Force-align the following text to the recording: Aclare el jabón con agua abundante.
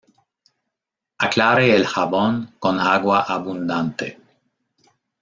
Aclare 1.19 1.71
el 1.75 1.85
jabón 1.85 2.55
con 2.57 2.79
agua 2.79 3.21
abundante. 3.21 4.17